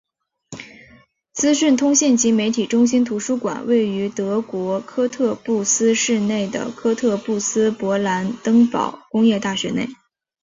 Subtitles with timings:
[1.31, 9.87] 资讯通信及媒体中心图书馆位于德国科特布斯市内的科特布斯勃兰登堡工业大学内。